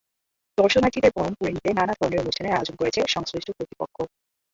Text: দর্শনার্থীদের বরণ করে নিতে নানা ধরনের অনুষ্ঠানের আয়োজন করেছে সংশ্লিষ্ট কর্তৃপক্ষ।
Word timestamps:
দর্শনার্থীদের 0.57 1.15
বরণ 1.15 1.33
করে 1.33 1.51
নিতে 1.51 1.69
নানা 1.73 1.93
ধরনের 1.93 2.21
অনুষ্ঠানের 2.23 2.55
আয়োজন 2.55 2.75
করেছে 2.77 2.99
সংশ্লিষ্ট 3.07 3.49
কর্তৃপক্ষ। 3.49 3.97